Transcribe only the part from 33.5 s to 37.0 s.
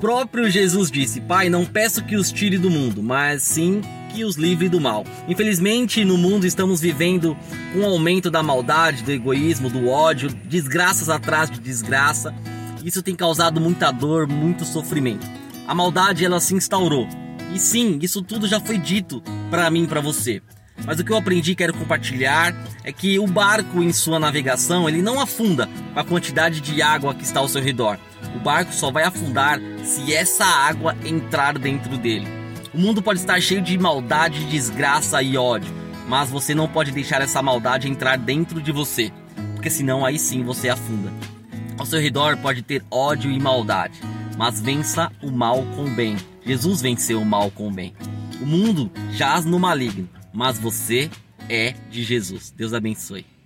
de maldade, desgraça e ódio, mas você não pode